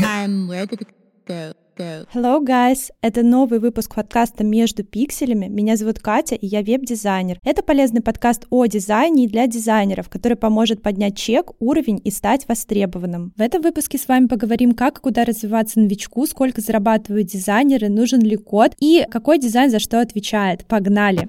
[0.00, 0.97] I'm with
[2.14, 2.90] Hello, guys!
[3.02, 5.46] Это новый выпуск подкаста «Между пикселями».
[5.46, 7.38] Меня зовут Катя, и я веб-дизайнер.
[7.44, 12.48] Это полезный подкаст о дизайне и для дизайнеров, который поможет поднять чек, уровень и стать
[12.48, 13.34] востребованным.
[13.36, 18.22] В этом выпуске с вами поговорим, как и куда развиваться новичку, сколько зарабатывают дизайнеры, нужен
[18.22, 20.64] ли код и какой дизайн за что отвечает.
[20.64, 21.28] Погнали!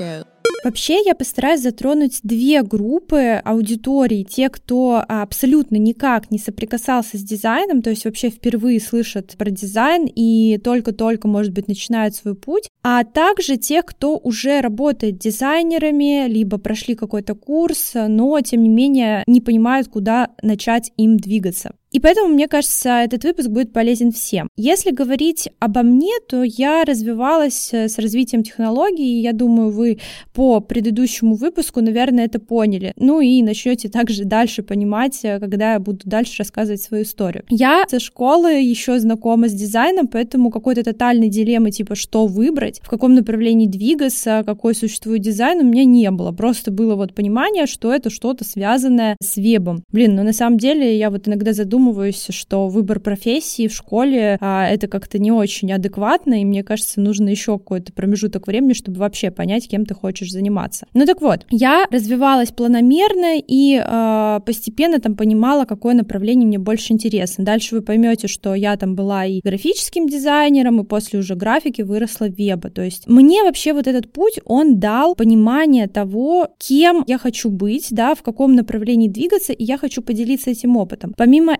[0.00, 0.37] Go.
[0.64, 4.24] Вообще я постараюсь затронуть две группы аудитории.
[4.24, 10.06] Те, кто абсолютно никак не соприкасался с дизайном, то есть вообще впервые слышат про дизайн
[10.06, 16.58] и только-только, может быть, начинают свой путь, а также те, кто уже работает дизайнерами, либо
[16.58, 21.72] прошли какой-то курс, но, тем не менее, не понимают, куда начать им двигаться.
[21.90, 24.48] И поэтому, мне кажется, этот выпуск будет полезен всем.
[24.56, 29.98] Если говорить обо мне, то я развивалась э, с развитием технологий, и я думаю, вы
[30.34, 32.92] по предыдущему выпуску, наверное, это поняли.
[32.96, 37.44] Ну и начнете также дальше понимать, э, когда я буду дальше рассказывать свою историю.
[37.48, 42.88] Я со школы еще знакома с дизайном, поэтому какой-то тотальной дилеммы, типа, что выбрать, в
[42.88, 46.32] каком направлении двигаться, какой существует дизайн, у меня не было.
[46.32, 49.82] Просто было вот понимание, что это что-то связанное с вебом.
[49.90, 54.36] Блин, но на самом деле я вот иногда задумываюсь, задумываюсь, что выбор профессии в школе
[54.40, 58.98] а, это как-то не очень адекватно, и мне кажется, нужно еще какой-то промежуток времени, чтобы
[58.98, 60.86] вообще понять, кем ты хочешь заниматься.
[60.94, 66.92] Ну так вот, я развивалась планомерно и а, постепенно там понимала, какое направление мне больше
[66.92, 67.44] интересно.
[67.44, 72.28] Дальше вы поймете, что я там была и графическим дизайнером, и после уже графики выросла
[72.28, 72.70] веба.
[72.70, 77.86] То есть мне вообще вот этот путь, он дал понимание того, кем я хочу быть,
[77.90, 81.14] да, в каком направлении двигаться, и я хочу поделиться этим опытом.
[81.16, 81.56] Помимо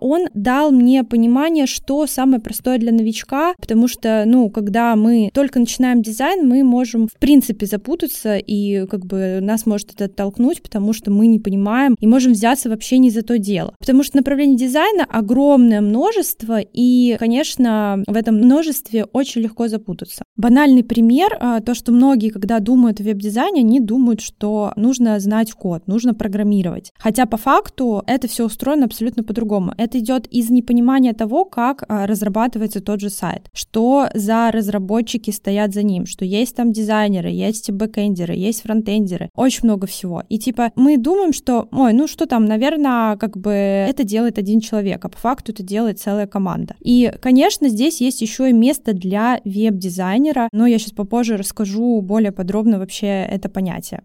[0.00, 5.58] он дал мне понимание, что самое простое для новичка, потому что, ну, когда мы только
[5.58, 10.92] начинаем дизайн, мы можем, в принципе, запутаться, и как бы нас может это оттолкнуть, потому
[10.92, 13.74] что мы не понимаем и можем взяться вообще не за то дело.
[13.78, 20.24] Потому что направлений дизайна огромное множество, и, конечно, в этом множестве очень легко запутаться.
[20.36, 25.52] Банальный пример, а, то, что многие, когда думают о веб-дизайне, они думают, что нужно знать
[25.52, 26.92] код, нужно программировать.
[26.98, 29.74] Хотя по факту это все устроено абсолютно по-другому по-другому.
[29.78, 35.74] Это идет из непонимания того, как а, разрабатывается тот же сайт, что за разработчики стоят
[35.74, 40.22] за ним, что есть там дизайнеры, есть бэкэндеры, есть фронтендеры, очень много всего.
[40.28, 44.60] И типа мы думаем, что, ой, ну что там, наверное, как бы это делает один
[44.60, 46.74] человек, а по факту это делает целая команда.
[46.80, 52.32] И, конечно, здесь есть еще и место для веб-дизайнера, но я сейчас попозже расскажу более
[52.32, 54.02] подробно вообще это понятие.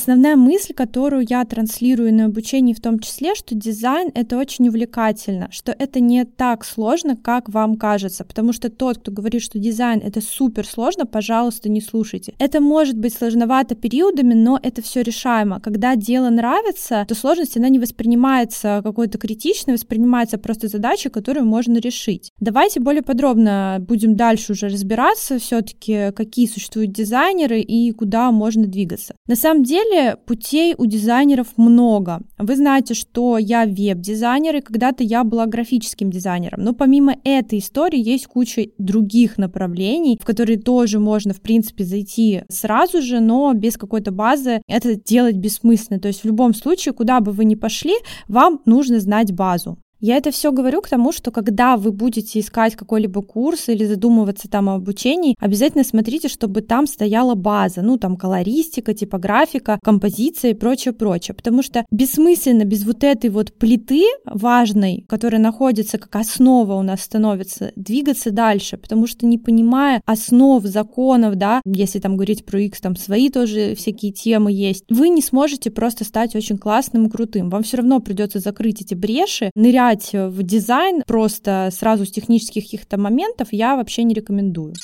[0.00, 5.48] Основная мысль, которую я транслирую на обучении в том числе, что дизайн— это очень увлекательно,
[5.50, 10.00] что это не так сложно, как вам кажется, потому что тот, кто говорит, что дизайн—
[10.02, 12.32] это супер сложно, пожалуйста, не слушайте.
[12.38, 15.60] Это может быть сложновато периодами, но это все решаемо.
[15.60, 21.76] Когда дело нравится, то сложность, она не воспринимается какой-то критичной, воспринимается просто задача, которую можно
[21.76, 22.30] решить.
[22.40, 29.14] Давайте более подробно будем дальше уже разбираться все-таки, какие существуют дизайнеры и куда можно двигаться.
[29.26, 32.20] На самом деле, деле путей у дизайнеров много.
[32.38, 36.62] Вы знаете, что я веб-дизайнер, и когда-то я была графическим дизайнером.
[36.62, 42.42] Но помимо этой истории есть куча других направлений, в которые тоже можно, в принципе, зайти
[42.48, 46.00] сразу же, но без какой-то базы это делать бессмысленно.
[46.00, 47.94] То есть в любом случае, куда бы вы ни пошли,
[48.28, 49.78] вам нужно знать базу.
[50.00, 54.48] Я это все говорю к тому, что когда вы будете искать какой-либо курс или задумываться
[54.48, 60.54] там о обучении, обязательно смотрите, чтобы там стояла база, ну там колористика, типографика, композиция и
[60.54, 61.34] прочее, прочее.
[61.34, 67.02] Потому что бессмысленно без вот этой вот плиты важной, которая находится как основа у нас
[67.02, 72.80] становится, двигаться дальше, потому что не понимая основ законов, да, если там говорить про X,
[72.80, 77.50] там свои тоже всякие темы есть, вы не сможете просто стать очень классным и крутым.
[77.50, 82.64] Вам все равно придется закрыть эти бреши, нырять играть в дизайн просто сразу с технических
[82.64, 84.74] каких-то моментов я вообще не рекомендую.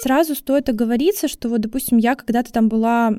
[0.00, 3.12] Сразу стоит оговориться, что вот, допустим, я когда-то там была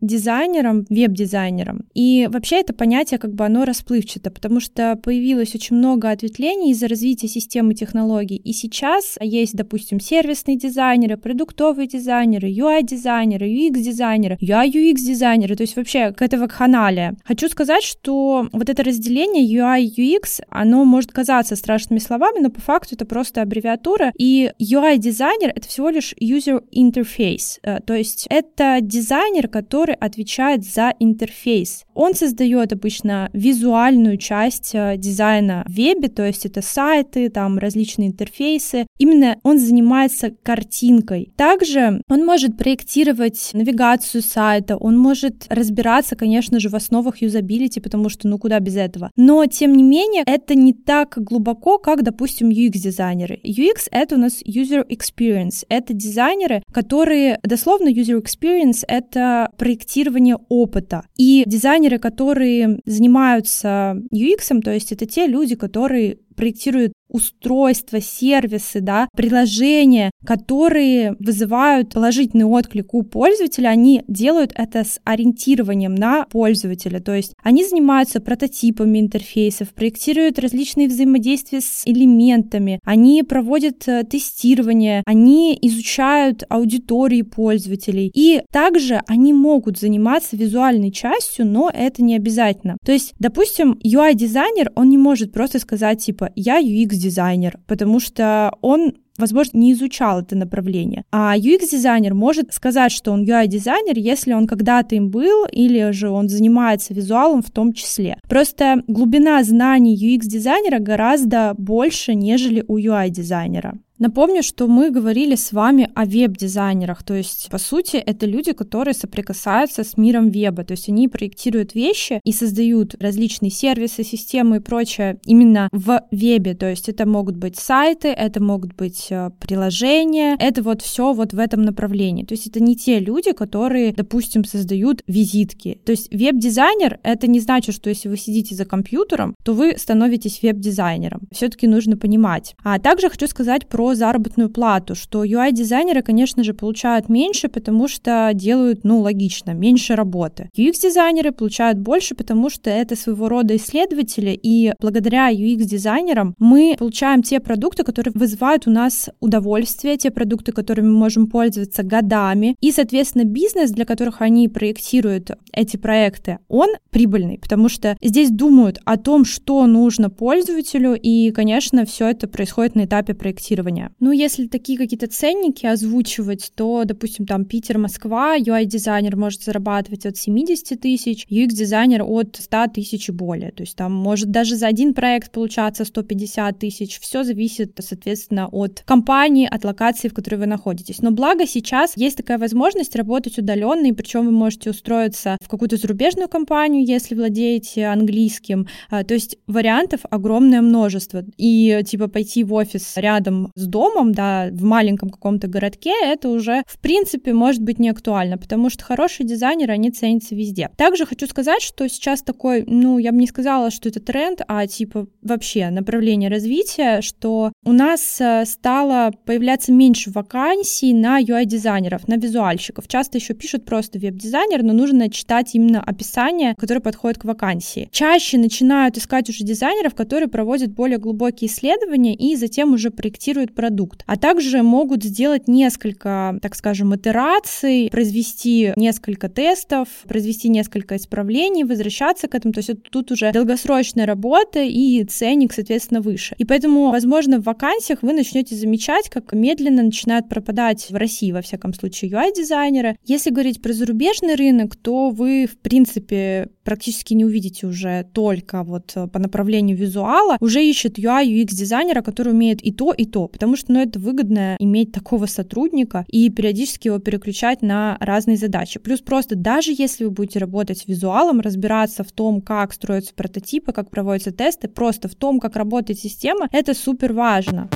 [0.00, 6.10] дизайнером, веб-дизайнером, и вообще это понятие как бы оно расплывчато, потому что появилось очень много
[6.10, 14.38] ответвлений из-за развития системы технологий, и сейчас есть, допустим, сервисные дизайнеры, продуктовые дизайнеры, UI-дизайнеры, UX-дизайнеры,
[14.40, 17.16] UI-UX-дизайнеры, то есть вообще какая-то вакханалия.
[17.24, 22.94] Хочу сказать, что вот это разделение UI-UX, оно может казаться страшными словами, но по факту
[22.94, 29.48] это просто аббревиатура, и UI-дизайнер— это всего лишь user interface, э, то есть это дизайнер,
[29.48, 31.84] который отвечает за интерфейс.
[31.94, 38.08] Он создает обычно визуальную часть э, дизайна в вебе, то есть это сайты, там различные
[38.08, 38.86] интерфейсы.
[38.98, 41.32] Именно он занимается картинкой.
[41.36, 48.08] Также он может проектировать навигацию сайта, он может разбираться, конечно же, в основах юзабилити, потому
[48.08, 49.10] что ну куда без этого.
[49.16, 53.40] Но, тем не менее, это не так глубоко, как, допустим, UX-дизайнеры.
[53.44, 55.64] UX— это у нас user experience.
[55.68, 61.02] Это дизайнеры, которые, дословно, user experience— это проектирование опыта.
[61.16, 69.08] И дизайнеры, которые занимаются UX, то есть это те люди, которые проектируют устройства, сервисы, да,
[69.14, 77.14] приложения, которые вызывают положительный отклик у пользователя, они делают это с ориентированием на пользователя, то
[77.14, 85.58] есть они занимаются прототипами интерфейсов, проектируют различные взаимодействия с элементами, они проводят э, тестирование, они
[85.60, 92.76] изучают аудитории пользователей, и также они могут заниматься визуальной частью, но это не обязательно.
[92.84, 98.52] То есть, допустим, UI-дизайнер, он не может просто сказать, типа, я UX UX-дизайнер, потому что
[98.60, 101.04] он возможно, не изучал это направление.
[101.12, 106.30] А UX-дизайнер может сказать, что он UI-дизайнер, если он когда-то им был, или же он
[106.30, 108.16] занимается визуалом в том числе.
[108.30, 113.78] Просто глубина знаний UX-дизайнера гораздо больше, нежели у UI-дизайнера.
[114.00, 118.94] Напомню, что мы говорили с вами о веб-дизайнерах, то есть, по сути, это люди, которые
[118.94, 124.60] соприкасаются с миром веба, то есть они проектируют вещи и создают различные сервисы, системы и
[124.60, 130.34] прочее именно в вебе, то есть это могут быть сайты, это могут быть э, приложения,
[130.40, 134.46] это вот все вот в этом направлении, то есть это не те люди, которые, допустим,
[134.46, 139.52] создают визитки, то есть веб-дизайнер это не значит, что если вы сидите за компьютером, то
[139.52, 142.54] вы становитесь веб-дизайнером, все-таки нужно понимать.
[142.64, 148.30] А также хочу сказать про заработную плату, что UI-дизайнеры, конечно же, получают меньше, потому что
[148.34, 150.48] делают, ну, логично, меньше работы.
[150.56, 157.40] UX-дизайнеры получают больше, потому что это своего рода исследователи, и благодаря UX-дизайнерам мы получаем те
[157.40, 163.24] продукты, которые вызывают у нас удовольствие, те продукты, которыми мы можем пользоваться годами, и, соответственно,
[163.24, 169.24] бизнес, для которых они проектируют эти проекты, он прибыльный, потому что здесь думают о том,
[169.24, 173.94] что нужно пользователю, и, конечно, все это происходит на этапе проектирования требования.
[174.00, 180.16] Ну, если такие какие-то ценники озвучивать, то, допустим, там Питер, Москва, UI-дизайнер может зарабатывать от
[180.16, 183.52] 70 тысяч, UX-дизайнер от 100 тысяч и более.
[183.52, 187.00] То есть там может даже за один проект получаться 150 тысяч.
[187.00, 191.02] Все зависит, соответственно, от компании, от локации, в которой вы находитесь.
[191.02, 195.76] Но благо сейчас есть такая возможность работать удаленно, и причем вы можете устроиться в какую-то
[195.76, 198.66] зарубежную компанию, если владеете английским.
[198.90, 201.24] А, то есть вариантов огромное множество.
[201.36, 206.62] И типа пойти в офис рядом с домом, да, в маленьком каком-то городке, это уже,
[206.66, 210.70] в принципе, может быть не актуально, потому что хорошие дизайнеры, они ценятся везде.
[210.76, 214.66] Также хочу сказать, что сейчас такой, ну, я бы не сказала, что это тренд, а
[214.66, 222.16] типа вообще направление развития, что у нас э, стало появляться меньше вакансий на UI-дизайнеров, на
[222.16, 222.88] визуальщиков.
[222.88, 227.88] Часто еще пишут просто веб-дизайнер, но нужно читать именно описание, которое подходит к вакансии.
[227.92, 233.54] Чаще начинают искать уже дизайнеров, которые проводят более глубокие исследования и затем уже проектируют тестируют
[233.54, 241.64] продукт, а также могут сделать несколько, так скажем, итераций, произвести несколько тестов, произвести несколько исправлений,
[241.64, 242.54] возвращаться к этому.
[242.54, 246.34] То есть тут уже долгосрочная работа и ценник, соответственно, выше.
[246.38, 251.40] И поэтому, возможно, в вакансиях вы начнете замечать, как медленно начинают пропадать в России, во
[251.40, 252.96] всяком случае, UI-дизайнеры.
[253.04, 258.96] Если говорить про зарубежный рынок, то вы, в принципе, практически не увидите уже только вот
[259.12, 263.72] по направлению визуала, уже ищет UI, UX-дизайнера, который умеет и то, и то потому что
[263.72, 268.78] ну, это выгодно иметь такого сотрудника и периодически его переключать на разные задачи.
[268.78, 273.72] Плюс просто даже если вы будете работать с визуалом, разбираться в том, как строятся прототипы,
[273.72, 277.68] как проводятся тесты, просто в том, как работает система, это супер важно.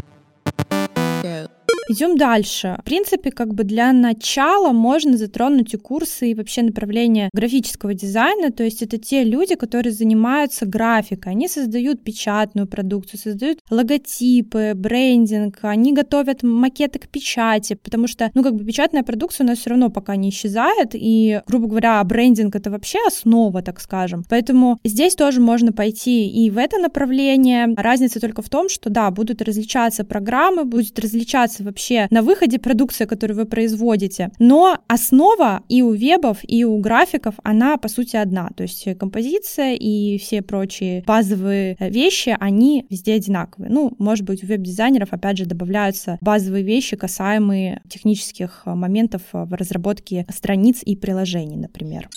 [1.88, 2.76] Идем дальше.
[2.81, 8.50] В принципе, как бы для начала можно затронуть и курсы, и вообще направление графического дизайна.
[8.50, 11.33] То есть это те люди, которые занимаются графикой.
[11.33, 18.43] Они создают печатную продукцию, создают логотипы, брендинг, они готовят макеты к печати, потому что, ну,
[18.43, 22.55] как бы печатная продукция у нас все равно пока не исчезает, и, грубо говоря, брендинг—
[22.57, 24.25] это вообще основа, так скажем.
[24.29, 27.75] Поэтому здесь тоже можно пойти и в это направление.
[27.76, 33.07] Разница только в том, что, да, будут различаться программы, будет различаться вообще на выходе продукция,
[33.07, 34.31] которую вы производите.
[34.38, 38.50] Но основа и у вебов, и у графиков, она по сути одна.
[38.57, 43.71] То есть композиция и все прочие базовые вещи, они везде одинаковые.
[43.71, 50.26] Ну, может быть, у веб-дизайнеров, опять же, добавляются базовые вещи, касаемые технических моментов в разработке
[50.33, 52.09] страниц и приложений, например.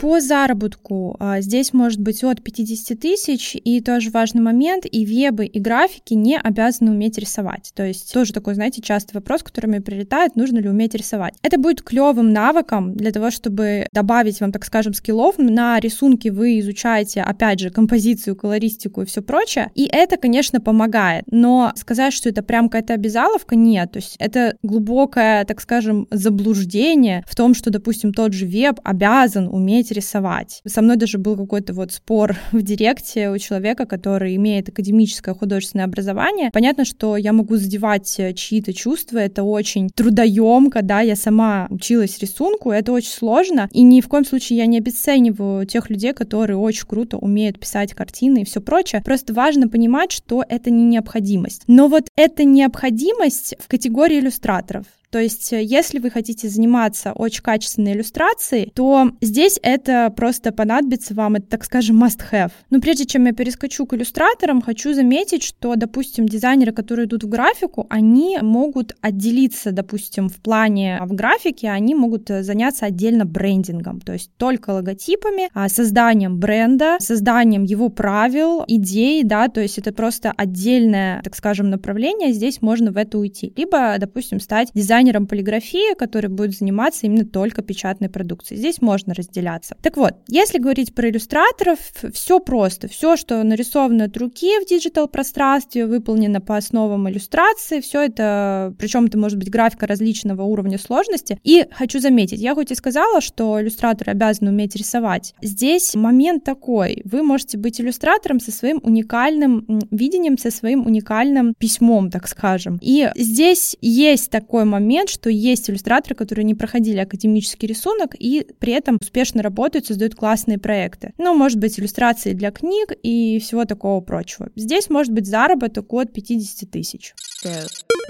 [0.00, 5.44] По заработку а, здесь может быть от 50 тысяч, и тоже важный момент, и вебы,
[5.44, 7.72] и графики не обязаны уметь рисовать.
[7.74, 11.34] То есть тоже такой, знаете, частый вопрос, который мне прилетает, нужно ли уметь рисовать.
[11.42, 15.36] Это будет клевым навыком для того, чтобы добавить вам, так скажем, скиллов.
[15.36, 21.24] На рисунке вы изучаете, опять же, композицию, колористику и все прочее, и это, конечно, помогает,
[21.30, 23.92] но сказать, что это прям какая-то обязаловка, нет.
[23.92, 29.46] То есть это глубокое, так скажем, заблуждение в том, что, допустим, тот же веб обязан
[29.46, 30.62] уметь уметь рисовать.
[30.66, 35.86] Со мной даже был какой-то вот спор в директе у человека, который имеет академическое художественное
[35.86, 36.50] образование.
[36.52, 42.18] Понятно, что я могу задевать э, чьи-то чувства, это очень трудоемко, да, я сама училась
[42.18, 46.56] рисунку, это очень сложно, и ни в коем случае я не обесцениваю тех людей, которые
[46.56, 49.02] очень круто умеют писать картины и все прочее.
[49.04, 51.62] Просто важно понимать, что это не необходимость.
[51.66, 54.84] Но вот эта необходимость в категории иллюстраторов.
[55.10, 61.14] То есть, э, если вы хотите заниматься очень качественной иллюстрацией, то здесь это просто понадобится
[61.14, 62.52] вам, это, так скажем, must-have.
[62.70, 67.28] Но прежде чем я перескочу к иллюстраторам, хочу заметить, что, допустим, дизайнеры, которые идут в
[67.28, 73.24] графику, они могут отделиться, допустим, в плане а в графике, они могут э, заняться отдельно
[73.24, 79.78] брендингом, то есть только логотипами, а созданием бренда, созданием его правил, идей, да, то есть
[79.78, 83.52] это просто отдельное, так скажем, направление, здесь можно в это уйти.
[83.56, 88.58] Либо, допустим, стать дизайнером дизайнером полиграфии, который будет заниматься именно только печатной продукцией.
[88.58, 89.76] Здесь можно разделяться.
[89.82, 91.78] Так вот, если говорить про иллюстраторов,
[92.12, 92.88] все просто.
[92.88, 99.18] Все, что нарисовано от руки в диджитал-пространстве, выполнено по основам иллюстрации, все это, причем это
[99.18, 101.38] может быть графика различного уровня сложности.
[101.44, 107.02] И хочу заметить, я хоть и сказала, что иллюстраторы обязаны уметь рисовать, здесь момент такой,
[107.04, 112.78] вы можете быть иллюстратором со своим уникальным видением, со своим уникальным письмом, так скажем.
[112.82, 118.44] И здесь есть такой момент, момент, что есть иллюстраторы, которые не проходили академический рисунок и
[118.58, 121.12] при этом успешно работают, создают классные проекты.
[121.16, 124.50] Ну, может быть, иллюстрации для книг и всего такого прочего.
[124.56, 127.14] Здесь может быть заработок от 50 тысяч.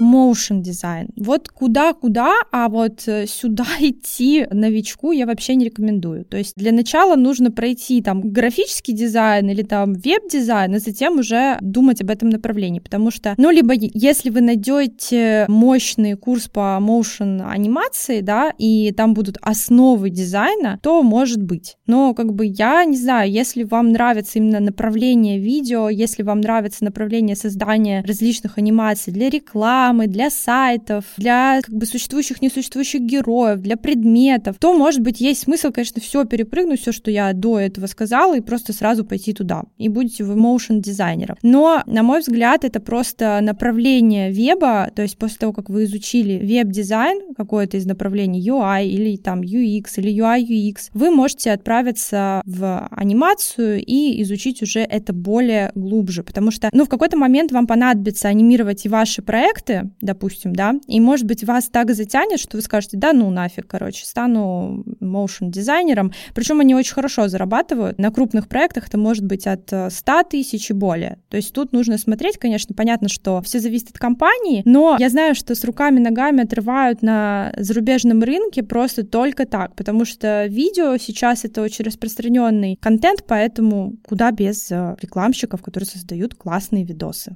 [0.01, 1.09] Motion дизайн.
[1.15, 6.25] Вот куда-куда, а вот э, сюда идти новичку я вообще не рекомендую.
[6.25, 11.57] То есть для начала нужно пройти там графический дизайн или там веб-дизайн, а затем уже
[11.61, 17.41] думать об этом направлении, потому что, ну, либо если вы найдете мощный курс по motion
[17.47, 21.77] анимации, да, и там будут основы дизайна, то может быть.
[21.85, 26.83] Но как бы я не знаю, если вам нравится именно направление видео, если вам нравится
[26.83, 33.77] направление создания различных анимаций для рекламы, для сайтов, для как бы существующих, несуществующих героев, для
[33.77, 38.37] предметов, то, может быть, есть смысл, конечно, все перепрыгнуть, все, что я до этого сказала,
[38.37, 39.63] и просто сразу пойти туда.
[39.77, 41.37] И будете вы motion дизайнером.
[41.41, 46.37] Но, на мой взгляд, это просто направление веба, то есть после того, как вы изучили
[46.39, 52.87] веб-дизайн, какое-то из направлений UI или там UX или UI UX, вы можете отправиться в
[52.91, 58.27] анимацию и изучить уже это более глубже, потому что, ну, в какой-то момент вам понадобится
[58.27, 62.95] анимировать и ваши проекты, допустим, да, и, может быть, вас так затянет, что вы скажете,
[62.95, 68.87] да, ну нафиг, короче, стану motion дизайнером, причем они очень хорошо зарабатывают, на крупных проектах
[68.87, 72.73] это может быть от 100 э, тысяч и более, то есть тут нужно смотреть, конечно,
[72.73, 77.51] понятно, что все зависит от компании, но я знаю, что с руками, ногами отрывают на
[77.57, 84.31] зарубежном рынке просто только так, потому что видео сейчас это очень распространенный контент, поэтому куда
[84.31, 87.35] без э, рекламщиков, которые создают классные видосы.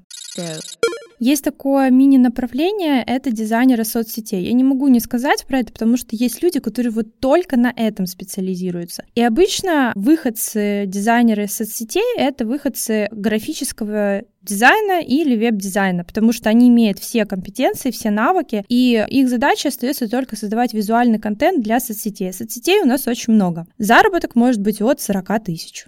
[1.20, 4.44] Есть такое мини-направление, это дизайнеры соцсетей.
[4.46, 7.74] Я не могу не сказать про это, потому что есть люди, которые вот только на
[7.76, 9.06] этом специализируются.
[9.16, 17.00] И обычно выходцы, дизайнеры соцсетей— это выходцы графического дизайна или веб-дизайна, потому что они имеют
[17.00, 22.32] все компетенции, все навыки, и их задача остается только создавать визуальный контент для соцсетей.
[22.32, 23.66] Соцсетей у нас очень много.
[23.80, 25.86] Заработок может быть от 40 тысяч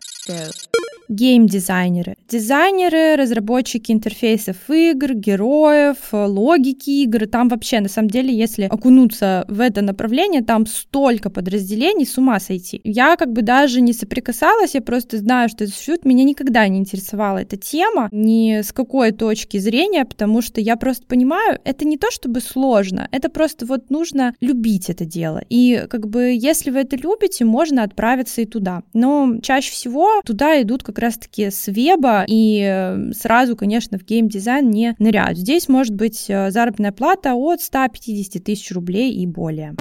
[1.09, 2.15] гейм-дизайнеры.
[2.27, 7.27] Дизайнеры, разработчики интерфейсов игр, героев, логики игр.
[7.27, 12.39] Там вообще, на самом деле, если окунуться в это направление, там столько подразделений, с ума
[12.39, 12.81] сойти.
[12.83, 16.05] Я как бы даже не соприкасалась, я просто знаю, что это существует.
[16.05, 21.05] Меня никогда не интересовала эта тема, ни с какой точки зрения, потому что я просто
[21.05, 25.41] понимаю, это не то чтобы сложно, это просто вот нужно любить это дело.
[25.49, 28.83] И как бы если вы это любите, можно отправиться и туда.
[28.93, 34.03] Но чаще всего туда идут как как раз-таки с веба и э, сразу, конечно, в
[34.03, 35.37] геймдизайн не ныряют.
[35.37, 39.75] Здесь может быть э, заработная плата от 150 тысяч рублей и более.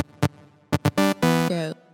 [1.49, 1.86] Go.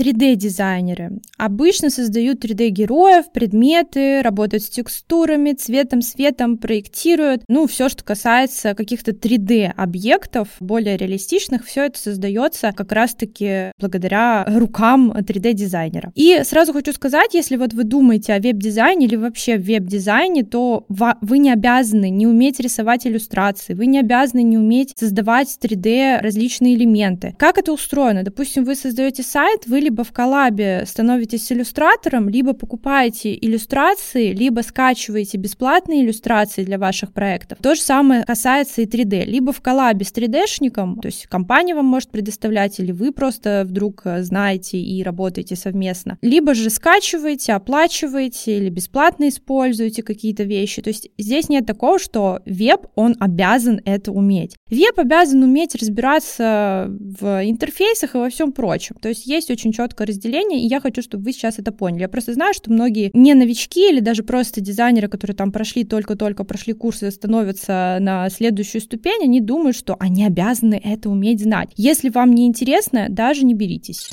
[0.00, 7.42] 3D-дизайнеры обычно создают 3D-героев, предметы, работают с текстурами, цветом, светом, проектируют.
[7.48, 15.12] Ну, все, что касается каких-то 3D-объектов, более реалистичных, все это создается как раз-таки благодаря рукам
[15.12, 16.12] 3D-дизайнера.
[16.14, 21.38] И сразу хочу сказать, если вот вы думаете о веб-дизайне или вообще веб-дизайне, то вы
[21.38, 27.34] не обязаны не уметь рисовать иллюстрации, вы не обязаны не уметь создавать 3D различные элементы.
[27.38, 28.22] Как это устроено?
[28.22, 35.36] Допустим, вы создаете сайт, вы либо в коллабе становитесь иллюстратором, либо покупаете иллюстрации, либо скачиваете
[35.36, 37.58] бесплатные иллюстрации для ваших проектов.
[37.60, 39.24] То же самое касается и 3D.
[39.24, 44.02] Либо в коллабе с 3D-шником, то есть компания вам может предоставлять, или вы просто вдруг
[44.04, 46.18] э, знаете и работаете совместно.
[46.22, 50.82] Либо же скачиваете, оплачиваете или бесплатно используете какие-то вещи.
[50.82, 54.54] То есть здесь нет такого, что веб, он обязан это уметь.
[54.70, 58.94] Веб обязан уметь разбираться в интерфейсах и во всем прочем.
[59.02, 62.02] То есть есть очень четкое разделение, и я хочу, чтобы вы сейчас это поняли.
[62.02, 66.44] Я просто знаю, что многие не новички или даже просто дизайнеры, которые там прошли, только-только
[66.44, 71.70] прошли курсы, становятся на следующую ступень, они думают, что они обязаны это уметь знать.
[71.76, 74.10] Если вам не интересно, даже не беритесь.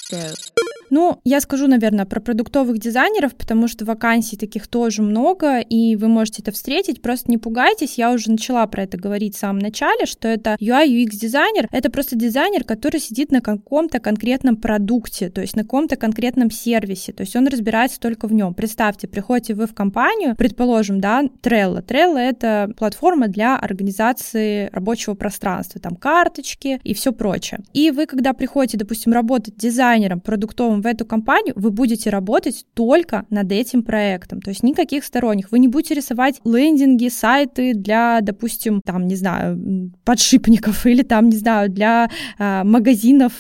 [0.89, 6.08] Ну, я скажу, наверное, про продуктовых дизайнеров, потому что вакансий таких тоже много, и вы
[6.08, 7.01] можете это встретить.
[7.01, 10.88] Просто не пугайтесь, я уже начала про это говорить в самом начале, что это UI,
[10.88, 11.67] UX дизайнер.
[11.72, 17.12] Это просто дизайнер, который сидит на каком-то конкретном продукте, то есть на каком-то конкретном сервисе,
[17.13, 18.53] то есть он разбирается только в нем.
[18.53, 21.86] Представьте, приходите вы в компанию, предположим, да, Trello.
[21.86, 27.60] Trello— это платформа для организации рабочего пространства, там карточки и все прочее.
[27.74, 33.26] И вы, когда приходите, допустим, работать дизайнером, продуктовым в эту компанию, вы будете работать только
[33.30, 34.42] над этим проектом.
[34.42, 35.52] То есть никаких сторонних.
[35.52, 41.38] Вы не будете рисовать лендинги, сайты для, допустим, там, не знаю, подшипников или там, не
[41.38, 43.34] знаю, для э, магазинов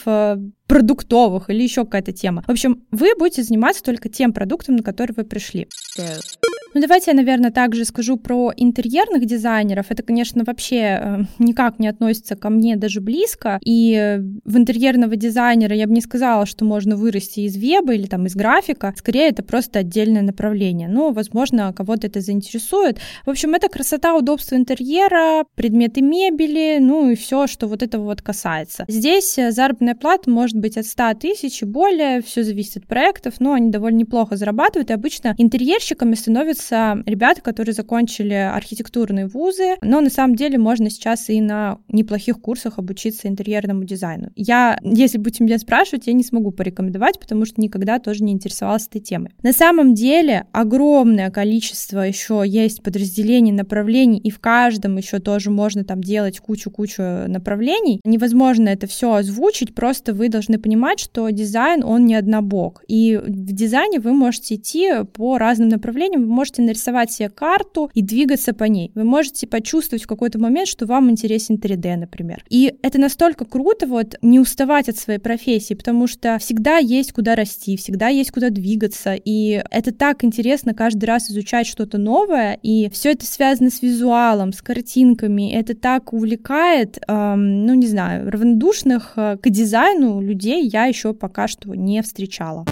[0.67, 2.43] продуктовых или еще какая-то тема.
[2.47, 5.67] В общем, вы будете заниматься только тем продуктом, на который вы пришли.
[6.73, 9.87] Ну, давайте я, наверное, также скажу про интерьерных дизайнеров.
[9.89, 13.57] Это, конечно, вообще э, никак не относится ко мне даже близко.
[13.65, 18.25] И в интерьерного дизайнера я бы не сказала, что можно вырасти из веба или там
[18.25, 18.93] из графика.
[18.95, 20.87] Скорее, это просто отдельное направление.
[20.87, 22.99] Но, возможно, кого-то это заинтересует.
[23.25, 28.21] В общем, это красота, удобство интерьера, предметы мебели, ну и все, что вот этого вот
[28.21, 28.85] касается.
[28.87, 33.35] Здесь э, заработная плата может быть от 100 тысяч и более, все зависит от проектов,
[33.39, 40.01] но они довольно неплохо зарабатывают, и обычно интерьерщиками становятся ребята, которые закончили архитектурные вузы, но
[40.01, 44.31] на самом деле можно сейчас и на неплохих курсах обучиться интерьерному дизайну.
[44.35, 48.87] Я, если будете меня спрашивать, я не смогу порекомендовать, потому что никогда тоже не интересовалась
[48.87, 49.31] этой темой.
[49.43, 55.83] На самом деле огромное количество еще есть подразделений, направлений, и в каждом еще тоже можно
[55.83, 57.99] там делать кучу-кучу направлений.
[58.05, 62.83] Невозможно это все озвучить, просто вы должны понимать, что дизайн, он не однобок.
[62.87, 67.89] И в дизайне вы можете идти по разным направлениям, вы можете можете нарисовать себе карту
[67.93, 68.91] и двигаться по ней.
[68.95, 72.43] Вы можете почувствовать в какой-то момент, что вам интересен 3D, например.
[72.49, 77.35] И это настолько круто вот не уставать от своей профессии, потому что всегда есть куда
[77.35, 82.89] расти, всегда есть куда двигаться, и это так интересно каждый раз изучать что-то новое, и
[82.91, 89.13] все это связано с визуалом, с картинками, это так увлекает, эм, ну не знаю, равнодушных
[89.17, 92.65] э, к дизайну людей я еще пока что не встречала.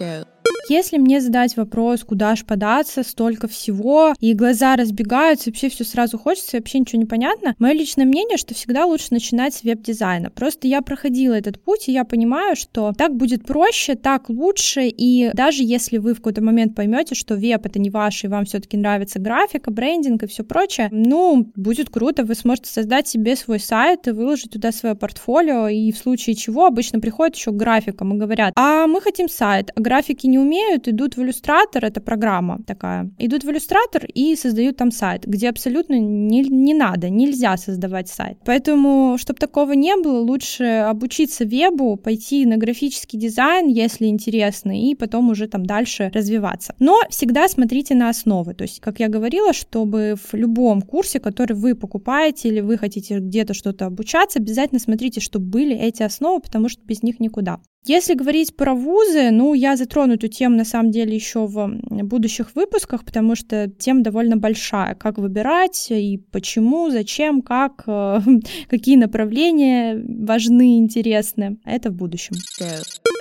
[0.00, 0.26] Go.
[0.68, 6.18] Если мне задать вопрос, куда ж податься, столько всего, и глаза разбегаются, вообще все сразу
[6.18, 10.30] хочется, вообще ничего не понятно, мое личное мнение, что всегда лучше начинать с веб-дизайна.
[10.30, 15.30] Просто я проходила этот путь, и я понимаю, что так будет проще, так лучше, и
[15.32, 18.76] даже если вы в какой-то момент поймете, что веб это не ваш, и вам все-таки
[18.76, 24.06] нравится графика, брендинг и все прочее, ну, будет круто, вы сможете создать себе свой сайт
[24.06, 28.18] и выложить туда свое портфолио, и в случае чего обычно приходят еще к графикам и
[28.18, 32.62] говорят, а мы хотим сайт, а графики не умеют, умеют, идут в иллюстратор, это программа
[32.66, 38.08] такая, идут в иллюстратор и создают там сайт, где абсолютно не, не надо, нельзя создавать
[38.08, 38.38] сайт.
[38.44, 44.94] Поэтому, чтобы такого не было, лучше обучиться вебу, пойти на графический дизайн, если интересно, и
[44.94, 46.74] потом уже там дальше развиваться.
[46.78, 51.54] Но всегда смотрите на основы, то есть, как я говорила, чтобы в любом курсе, который
[51.54, 56.68] вы покупаете или вы хотите где-то что-то обучаться, обязательно смотрите, чтобы были эти основы, потому
[56.68, 57.60] что без них никуда.
[57.88, 61.70] Если говорить про вузы, ну, я затрону эту тему, на самом деле, еще в
[62.02, 64.94] будущих выпусках, потому что тема довольно большая.
[64.94, 68.20] Как выбирать и почему, зачем, как, э,
[68.68, 71.56] какие направления важны, интересны.
[71.64, 72.34] Это в будущем.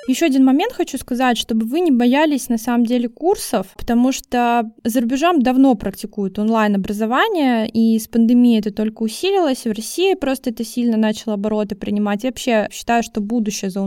[0.07, 4.71] Еще один момент хочу сказать, чтобы вы не боялись на самом деле курсов, потому что
[4.85, 10.63] за рубежом давно практикуют онлайн-образование, и с пандемией это только усилилось, в России просто это
[10.63, 12.23] сильно начало обороты принимать.
[12.23, 13.81] Я вообще считаю, что будущее за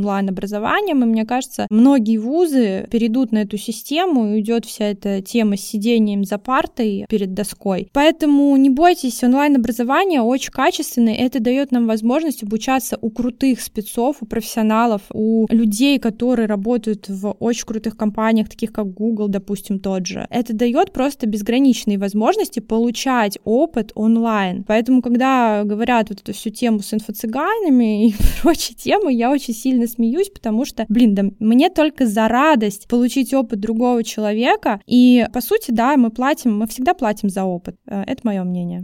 [0.71, 5.57] онлайн-образованием, и мне кажется, многие вузы перейдут на эту систему, и уйдет вся эта тема
[5.57, 7.89] с сидением за партой перед доской.
[7.93, 14.27] Поэтому не бойтесь, онлайн-образование очень качественное, это дает нам возможность обучаться у крутых спецов, у
[14.27, 20.27] профессионалов, у людей, которые работают в очень крутых компаниях, таких как Google, допустим, тот же.
[20.31, 24.65] Это дает просто безграничные возможности получать опыт онлайн.
[24.65, 29.87] Поэтому, когда говорят вот эту всю тему с инфо-цыганами и прочие темы, я очень сильно
[29.87, 34.81] смеюсь, потому что, блин, да мне только за радость получить опыт другого человека.
[34.87, 37.77] И, по сути, да, мы платим, мы всегда платим за опыт.
[37.87, 38.83] Э, это мое мнение.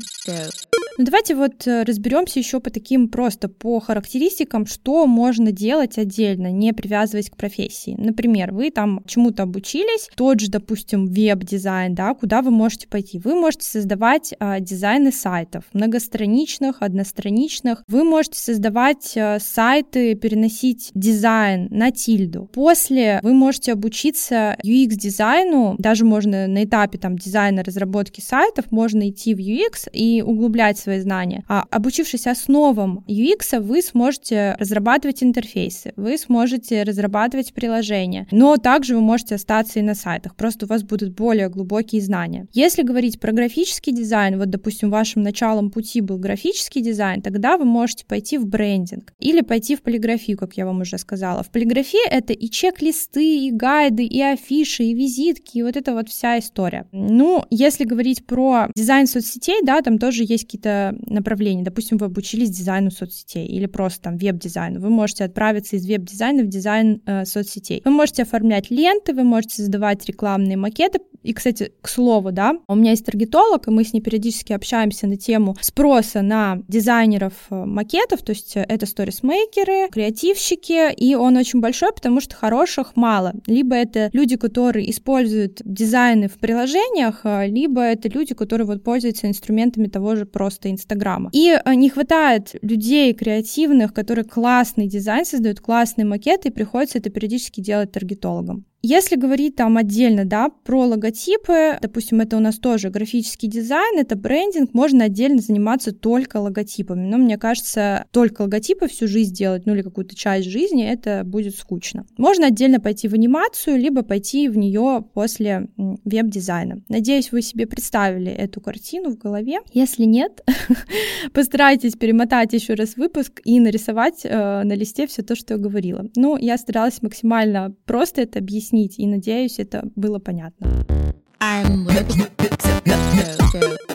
[0.98, 6.50] Ну, давайте вот э, разберемся еще по таким просто по характеристикам, что можно делать отдельно,
[6.50, 7.94] не привязываясь к профессии.
[7.98, 13.18] Например, вы там чему-то обучились, тот же, допустим, веб-дизайн, да, куда вы можете пойти?
[13.18, 17.84] Вы можете создавать а, дизайны сайтов, многостраничных, одностраничных.
[17.88, 22.48] Вы можете создавать а, сайты, переносить дизайн на тильду.
[22.52, 29.34] После вы можете обучиться UX-дизайну, даже можно на этапе там дизайна разработки сайтов, можно идти
[29.34, 31.44] в UX и углублять свои знания.
[31.48, 39.00] А обучившись основам UX, вы сможете разрабатывать интерфейсы, вы сможете разрабатывать приложения, но также вы
[39.00, 42.46] можете остаться и на сайтах, просто у вас будут более глубокие знания.
[42.52, 47.64] Если говорить про графический дизайн, вот, допустим, вашим началом пути был графический дизайн, тогда вы
[47.64, 51.42] можете пойти в брендинг или пойти в полиграфию, как я вам уже сказала.
[51.46, 56.08] В полиграфии это и чек-листы, и гайды, и афиши, и визитки, и вот это вот
[56.08, 56.88] вся история.
[56.90, 61.62] Ну, если говорить про дизайн соцсетей, да, там тоже есть какие-то направлений.
[61.62, 64.80] Допустим, вы обучились дизайну соцсетей или просто там веб-дизайну.
[64.80, 67.80] Вы можете отправиться из веб-дизайна в дизайн э, соцсетей.
[67.84, 70.98] Вы можете оформлять ленты, вы можете создавать рекламные макеты.
[71.22, 75.06] И, кстати, к слову, да, у меня есть таргетолог, и мы с ней периодически общаемся
[75.06, 81.60] на тему спроса на дизайнеров э, макетов, то есть это сторисмейкеры, креативщики, и он очень
[81.60, 83.34] большой, потому что хороших мало.
[83.46, 89.28] Либо это люди, которые используют дизайны в приложениях, э, либо это люди, которые вот пользуются
[89.28, 91.30] инструментами того же просто Инстаграма.
[91.32, 97.10] И э, не хватает людей креативных, которые классный дизайн создают, классные макеты, и приходится это
[97.10, 98.64] периодически делать таргетологам.
[98.88, 104.14] Если говорить там отдельно, да, про логотипы, допустим, это у нас тоже графический дизайн, это
[104.14, 107.04] брендинг, можно отдельно заниматься только логотипами.
[107.04, 111.56] Но мне кажется, только логотипы всю жизнь делать, ну или какую-то часть жизни, это будет
[111.56, 112.06] скучно.
[112.16, 115.66] Можно отдельно пойти в анимацию, либо пойти в нее после
[116.04, 116.80] веб-дизайна.
[116.88, 119.58] Надеюсь, вы себе представили эту картину в голове.
[119.72, 120.44] Если нет,
[121.32, 126.08] постарайтесь перемотать еще раз выпуск и нарисовать э, на листе все то, что я говорила.
[126.14, 130.84] Ну, я старалась максимально просто это объяснить объяснить, и надеюсь, это было понятно.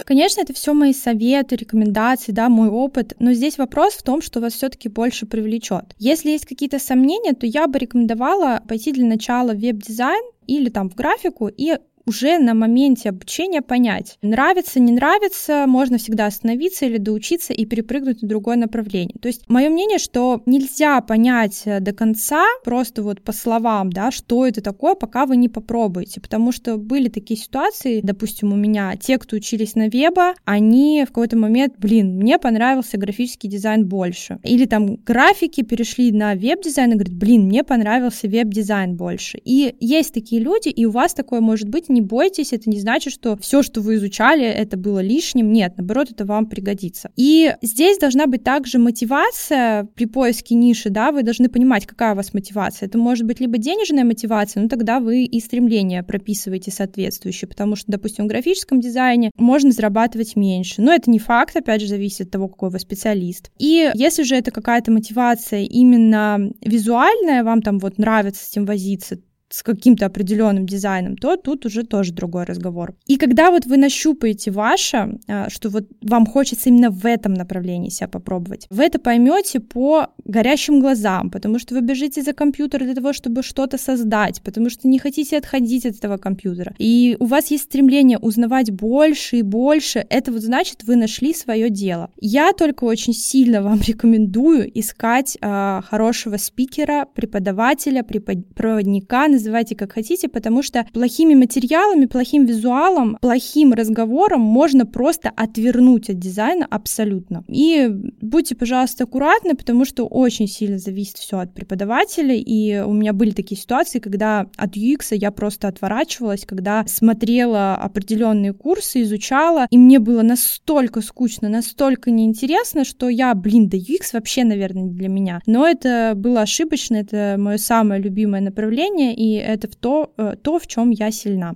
[0.05, 4.41] Конечно, это все мои советы, рекомендации, да, мой опыт, но здесь вопрос в том, что
[4.41, 5.95] вас все-таки больше привлечет.
[5.99, 10.89] Если есть какие-то сомнения, то я бы рекомендовала пойти для начала в веб-дизайн или там
[10.89, 16.97] в графику и уже на моменте обучения понять, нравится, не нравится, можно всегда остановиться или
[16.97, 19.15] доучиться и перепрыгнуть на другое направление.
[19.21, 24.11] То есть мое мнение, что нельзя понять э, до конца просто вот по словам, да,
[24.11, 28.95] что это такое, пока вы не попробуете, потому что были такие ситуации, допустим, у меня
[28.95, 34.39] те, кто учились на веба, они в какой-то момент, блин, мне понравился графический дизайн больше.
[34.43, 39.39] Или там графики перешли на веб-дизайн и говорят, блин, мне понравился веб-дизайн больше.
[39.43, 43.13] И есть такие люди, и у вас такое может быть, не бойтесь, это не значит,
[43.13, 45.51] что все, что вы изучали, это было лишним.
[45.51, 47.11] Нет, наоборот, это вам пригодится.
[47.15, 52.15] И здесь должна быть также мотивация при поиске ниши, да, вы должны понимать, какая у
[52.15, 52.87] вас мотивация.
[52.87, 57.91] Это может быть либо денежная мотивация, но тогда вы и стремление прописываете соответствующие, потому что,
[57.91, 60.81] допустим, в графическом дизайне можно зарабатывать меньше.
[60.81, 63.51] Но это не факт, опять же, зависит от того, какой вы специалист.
[63.57, 69.19] И если же это какая-то мотивация именно визуальная, вам там вот нравится с этим возиться,
[69.51, 72.95] с каким-то определенным дизайном, то тут уже тоже другой разговор.
[73.05, 77.89] И когда вот вы нащупаете ваше, а, что вот вам хочется именно в этом направлении
[77.89, 82.95] себя попробовать, вы это поймете по горящим глазам, потому что вы бежите за компьютер для
[82.95, 86.73] того, чтобы что-то создать, потому что не хотите отходить от этого компьютера.
[86.77, 90.05] И у вас есть стремление узнавать больше и больше.
[90.09, 92.09] Это вот значит, вы нашли свое дело.
[92.19, 100.27] Я только очень сильно вам рекомендую искать э, хорошего спикера, преподавателя, преподника, называйте как хотите,
[100.27, 107.43] потому что плохими материалами, плохим визуалом, плохим разговором можно просто отвернуть от дизайна абсолютно.
[107.47, 107.89] И
[108.21, 113.31] будьте, пожалуйста, аккуратны, потому что очень сильно зависит все от преподавателя, и у меня были
[113.31, 119.99] такие ситуации, когда от UX я просто отворачивалась, когда смотрела определенные курсы, изучала, и мне
[119.99, 125.41] было настолько скучно, настолько неинтересно, что я, блин, да UX вообще, наверное, для меня.
[125.45, 130.59] Но это было ошибочно, это мое самое любимое направление, и это в то, э, то
[130.59, 131.55] в чем я сильна.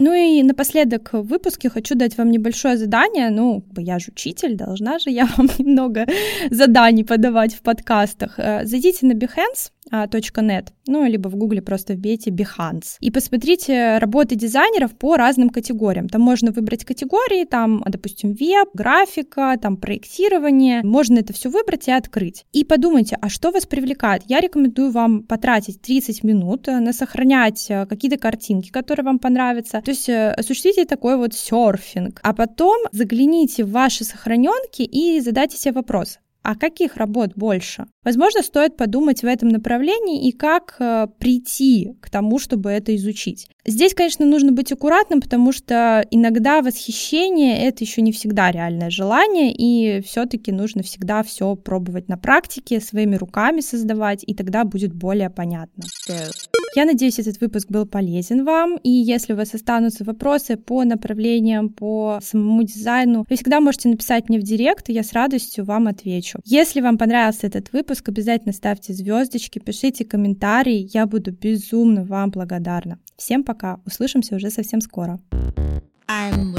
[0.00, 3.28] Ну и напоследок в выпуске хочу дать вам небольшое задание.
[3.28, 6.06] Ну, я же учитель, должна же я вам немного
[6.50, 8.38] заданий подавать в подкастах.
[8.38, 12.96] Э, зайдите на Behance, .net, ну, либо в гугле просто вбейте Behance.
[13.00, 16.08] И посмотрите работы дизайнеров по разным категориям.
[16.08, 20.82] Там можно выбрать категории, там, допустим, веб, графика, там, проектирование.
[20.82, 22.44] Можно это все выбрать и открыть.
[22.52, 24.22] И подумайте, а что вас привлекает?
[24.26, 29.80] Я рекомендую вам потратить 30 минут э, на сохранять э, какие-то картинки, которые вам понравятся.
[29.82, 32.20] То есть э, осуществите такой вот серфинг.
[32.22, 37.86] А потом загляните в ваши сохраненки и задайте себе вопрос, а каких работ больше?
[38.02, 43.48] Возможно, стоит подумать в этом направлении и как э, прийти к тому, чтобы это изучить.
[43.66, 49.52] Здесь, конечно, нужно быть аккуратным, потому что иногда восхищение это еще не всегда реальное желание,
[49.52, 55.28] и все-таки нужно всегда все пробовать на практике, своими руками создавать, и тогда будет более
[55.28, 55.84] понятно.
[56.76, 61.68] Я надеюсь, этот выпуск был полезен вам, и если у вас останутся вопросы по направлениям,
[61.68, 65.88] по самому дизайну, вы всегда можете написать мне в директ, и я с радостью вам
[65.88, 66.38] отвечу.
[66.44, 72.30] Если вам понравился этот выпуск, выпуск, обязательно ставьте звездочки, пишите комментарии, я буду безумно вам
[72.30, 73.00] благодарна.
[73.16, 75.18] Всем пока, услышимся уже совсем скоро.
[76.06, 76.54] I'm